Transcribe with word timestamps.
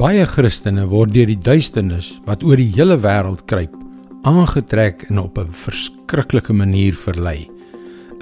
Baie 0.00 0.22
Christene 0.24 0.86
word 0.88 1.10
deur 1.12 1.28
die 1.28 1.42
duisternis 1.44 2.06
wat 2.24 2.40
oor 2.46 2.56
die 2.56 2.70
hele 2.72 2.94
wêreld 3.02 3.42
kruip, 3.50 3.74
aangetrek 4.24 5.02
en 5.10 5.18
op 5.20 5.36
'n 5.38 5.50
verskriklike 5.52 6.54
manier 6.56 6.94
verlei. 6.96 7.44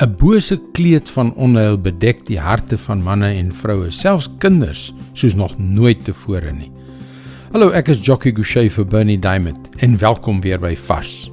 'n 0.03 0.17
Bose 0.19 0.59
kleed 0.75 1.09
van 1.09 1.31
onheil 1.37 1.79
bedek 1.79 2.27
die 2.27 2.41
harte 2.41 2.77
van 2.77 3.03
manne 3.03 3.31
en 3.31 3.53
vroue, 3.53 3.93
selfs 3.93 4.29
kinders, 4.39 4.93
soos 5.15 5.35
nog 5.35 5.55
nooit 5.59 6.05
tevore 6.05 6.53
nie. 6.53 6.73
Hallo, 7.53 7.71
ek 7.71 7.89
is 7.89 8.03
Jockey 8.03 8.33
Gouchee 8.33 8.71
vir 8.71 8.85
Bernie 8.85 9.19
Diamond 9.19 9.69
en 9.79 9.99
welkom 9.99 10.41
weer 10.41 10.59
by 10.59 10.75
Vars. 10.75 11.31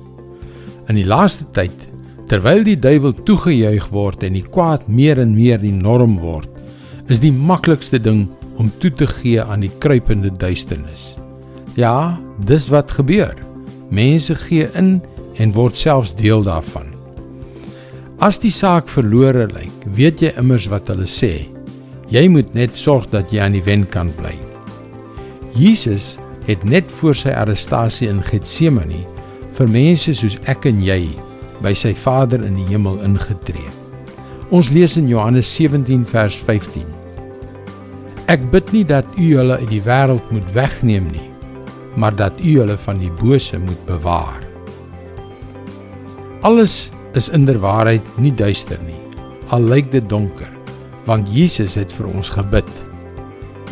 In 0.88 0.96
die 0.96 1.06
laaste 1.06 1.46
tyd, 1.54 1.88
terwyl 2.28 2.64
die 2.64 2.80
duiwel 2.80 3.14
toegejuig 3.14 3.90
word 3.90 4.24
en 4.24 4.34
die 4.34 4.46
kwaad 4.46 4.88
meer 4.88 5.18
en 5.18 5.34
meer 5.34 5.58
die 5.58 5.74
norm 5.74 6.20
word, 6.20 6.50
is 7.08 7.20
die 7.20 7.34
maklikste 7.34 8.00
ding 8.00 8.30
om 8.58 8.72
toe 8.80 8.92
te 8.92 9.08
gee 9.08 9.42
aan 9.44 9.66
die 9.66 9.72
kruipende 9.80 10.32
duisternis. 10.32 11.16
Ja, 11.76 12.20
dis 12.48 12.68
wat 12.72 12.92
gebeur. 12.92 13.36
Mense 13.90 14.36
gee 14.36 14.68
in 14.80 15.02
en 15.36 15.54
word 15.56 15.78
selfs 15.78 16.16
deel 16.16 16.44
daarvan. 16.44 16.88
As 18.24 18.40
die 18.40 18.54
saak 18.54 18.88
verlore 18.88 19.50
lyk, 19.52 19.76
weet 19.98 20.24
jy 20.24 20.32
immers 20.40 20.70
wat 20.72 20.88
hulle 20.88 21.08
sê. 21.10 21.46
Jy 22.14 22.28
moet 22.32 22.54
net 22.56 22.78
sorg 22.80 23.10
dat 23.12 23.34
jy 23.34 23.42
aan 23.44 23.58
die 23.58 23.66
wen 23.66 23.84
kan 23.92 24.12
bly. 24.16 24.34
Jesus 25.56 26.16
het 26.48 26.64
net 26.64 26.92
voor 27.00 27.16
sy 27.18 27.34
arrestasie 27.36 28.08
in 28.12 28.22
Getsemane 28.24 29.04
vir 29.58 29.72
mense 29.72 30.14
soos 30.16 30.38
ek 30.52 30.68
en 30.70 30.82
jy 30.84 31.08
by 31.64 31.74
sy 31.76 31.94
Vader 31.96 32.44
in 32.46 32.60
die 32.60 32.68
hemel 32.70 33.02
ingetree. 33.04 33.68
Ons 34.54 34.70
lees 34.72 34.96
in 35.00 35.10
Johannes 35.10 35.50
17 35.58 36.06
vers 36.08 36.36
15. 36.48 36.86
Ek 38.32 38.42
bid 38.52 38.72
nie 38.74 38.86
dat 38.90 39.06
u 39.18 39.28
hulle 39.38 39.60
uit 39.62 39.70
die 39.70 39.84
wêreld 39.86 40.32
moet 40.34 40.48
wegneem 40.56 41.12
nie, 41.14 41.28
maar 41.96 42.16
dat 42.16 42.40
u 42.42 42.58
hulle 42.60 42.78
van 42.88 43.00
die 43.00 43.12
bose 43.22 43.60
moet 43.62 43.86
bewaar. 43.86 44.42
Alles 46.42 46.90
is 47.14 47.30
inderwaarheid 47.30 48.18
nie 48.18 48.34
duister 48.34 48.82
nie, 48.86 48.98
al 49.54 49.62
lyk 49.70 49.92
dit 49.94 50.10
donker, 50.10 50.50
want 51.06 51.30
Jesus 51.30 51.78
het 51.78 51.94
vir 51.94 52.10
ons 52.10 52.34
gebid. 52.34 52.70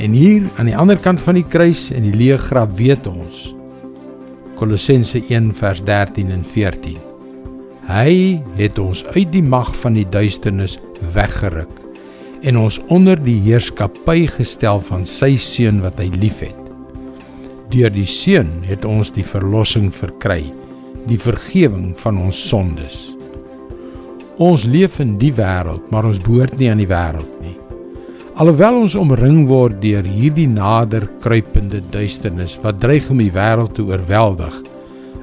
En 0.02 0.14
hier 0.14 0.46
aan 0.58 0.70
die 0.70 0.78
ander 0.78 0.98
kant 0.98 1.22
van 1.22 1.38
die 1.38 1.46
kruis 1.46 1.92
en 1.94 2.06
die 2.08 2.16
leë 2.18 2.40
graf 2.48 2.72
weet 2.80 3.06
ons 3.10 3.52
Kolossense 4.58 5.22
1 5.30 5.52
vers 5.58 5.84
13 5.86 6.32
en 6.34 6.42
14 6.46 6.98
Hy 7.90 8.42
het 8.58 8.80
ons 8.82 9.04
uit 9.14 9.30
die 9.34 9.44
mag 9.44 9.70
van 9.84 9.98
die 9.98 10.08
duisternis 10.10 10.80
weggeruk 11.14 11.70
en 12.44 12.60
ons 12.60 12.80
onder 12.92 13.20
die 13.20 13.40
heerskappy 13.46 14.26
gestel 14.36 14.82
van 14.84 15.06
sy 15.08 15.34
seun 15.40 15.80
wat 15.84 16.00
hy 16.02 16.10
liefhet. 16.20 16.60
Deur 17.72 17.92
die 17.94 18.08
seun 18.10 18.60
het 18.68 18.86
ons 18.86 19.14
die 19.16 19.26
verlossing 19.26 19.90
verkry, 19.94 20.44
die 21.08 21.20
vergifnis 21.20 22.00
van 22.04 22.20
ons 22.22 22.40
sondes. 22.50 23.00
Ons 24.42 24.66
leef 24.66 25.00
in 25.00 25.16
die 25.22 25.32
wêreld, 25.36 25.86
maar 25.94 26.08
ons 26.10 26.22
behoort 26.22 26.58
nie 26.60 26.72
aan 26.72 26.82
die 26.82 26.90
wêreld 26.90 27.42
nie. 27.42 27.56
Alhoewel 28.42 28.80
ons 28.82 28.96
omring 28.98 29.44
word 29.46 29.78
deur 29.84 30.06
hierdie 30.10 30.50
nader 30.50 31.06
kruipende 31.22 31.84
duisternis 31.94 32.56
wat 32.64 32.80
dreig 32.82 33.12
om 33.14 33.22
die 33.22 33.32
wêreld 33.34 33.76
te 33.78 33.86
oorweldig, 33.86 34.56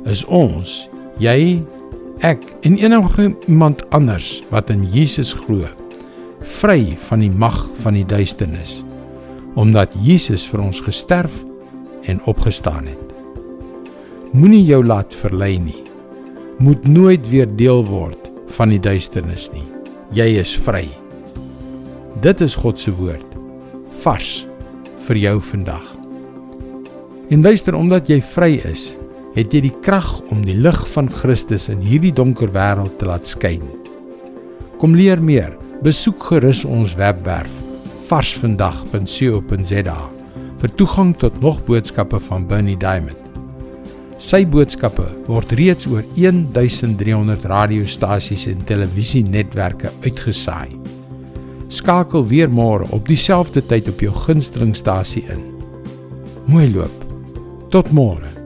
is 0.06 0.22
ons, 0.30 0.86
jy, 1.18 1.58
ek 2.22 2.44
en 2.68 2.78
enige 2.78 3.32
iemand 3.50 3.82
anders 3.96 4.38
wat 4.54 4.70
in 4.70 4.86
Jesus 4.94 5.34
glo, 5.34 5.66
vry 6.40 6.96
van 7.08 7.22
die 7.24 7.30
mag 7.30 7.58
van 7.82 7.96
die 7.98 8.06
duisternis, 8.06 8.80
omdat 9.60 9.94
Jesus 10.02 10.46
vir 10.48 10.64
ons 10.64 10.80
gesterf 10.84 11.42
en 12.08 12.22
opgestaan 12.30 12.86
het. 12.88 13.06
Moenie 14.32 14.64
jou 14.64 14.84
laat 14.86 15.14
verlei 15.14 15.58
nie. 15.58 15.82
Moet 16.60 16.84
nooit 16.86 17.24
weer 17.32 17.48
deel 17.56 17.82
word 17.88 18.28
van 18.56 18.70
die 18.70 18.80
duisternis 18.80 19.48
nie. 19.54 19.66
Jy 20.14 20.28
is 20.42 20.52
vry. 20.54 20.84
Dit 22.22 22.42
is 22.44 22.54
God 22.58 22.78
se 22.78 22.92
woord 22.94 23.26
vars 24.00 24.44
vir 25.06 25.18
jou 25.20 25.36
vandag. 25.50 25.84
En 27.30 27.42
luister 27.44 27.76
omdat 27.76 28.08
jy 28.10 28.20
vry 28.24 28.54
is, 28.66 28.94
het 29.36 29.52
jy 29.54 29.60
die 29.68 29.76
krag 29.84 30.08
om 30.34 30.40
die 30.46 30.56
lig 30.58 30.78
van 30.94 31.10
Christus 31.12 31.68
in 31.70 31.82
hierdie 31.84 32.14
donker 32.14 32.50
wêreld 32.54 32.96
te 32.98 33.06
laat 33.06 33.28
skyn. 33.28 33.62
Kom 34.80 34.96
leer 34.98 35.20
meer. 35.22 35.59
Besoek 35.80 36.26
gerus 36.28 36.58
ons 36.68 36.92
webwerf 37.00 37.52
varsvandag.co.za 38.10 39.94
vir 40.60 40.72
toegang 40.76 41.14
tot 41.16 41.38
nog 41.40 41.62
boodskappe 41.64 42.18
van 42.20 42.44
Bernie 42.50 42.76
Diamond. 42.76 43.16
Sy 44.20 44.42
boodskappe 44.44 45.06
word 45.24 45.54
reeds 45.56 45.88
oor 45.88 46.04
1300 46.18 47.46
radiostasies 47.48 48.44
en 48.52 48.60
televisienetwerke 48.68 49.88
uitgesaai. 50.04 50.76
Skakel 51.72 52.28
weer 52.28 52.52
môre 52.52 52.84
op 52.92 53.08
dieselfde 53.08 53.64
tyd 53.64 53.88
op 53.88 54.04
jou 54.04 54.12
gunstelingstasie 54.26 55.24
in. 55.32 55.40
Mooi 56.44 56.68
loop. 56.74 57.08
Tot 57.72 57.88
môre. 57.96 58.39